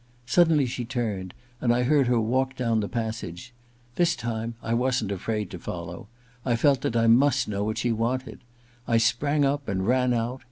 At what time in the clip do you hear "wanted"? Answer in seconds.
7.91-8.39